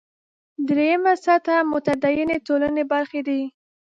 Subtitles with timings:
[0.67, 3.41] درېیمه سطح متدینې ټولنې برخې دي.